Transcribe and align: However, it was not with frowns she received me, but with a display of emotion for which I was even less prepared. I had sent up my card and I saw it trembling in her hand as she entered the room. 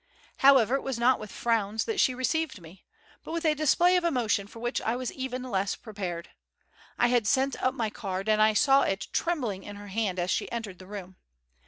However, 0.37 0.73
it 0.73 0.81
was 0.81 0.97
not 0.97 1.19
with 1.19 1.31
frowns 1.31 1.85
she 1.97 2.15
received 2.15 2.59
me, 2.59 2.85
but 3.23 3.33
with 3.33 3.45
a 3.45 3.53
display 3.53 3.95
of 3.95 4.03
emotion 4.03 4.47
for 4.47 4.57
which 4.57 4.81
I 4.81 4.95
was 4.95 5.11
even 5.11 5.43
less 5.43 5.75
prepared. 5.75 6.31
I 6.97 7.09
had 7.09 7.27
sent 7.27 7.55
up 7.61 7.75
my 7.75 7.91
card 7.91 8.27
and 8.27 8.41
I 8.41 8.53
saw 8.55 8.81
it 8.81 9.09
trembling 9.13 9.61
in 9.61 9.75
her 9.75 9.89
hand 9.89 10.17
as 10.17 10.31
she 10.31 10.51
entered 10.51 10.79
the 10.79 10.87
room. 10.87 11.17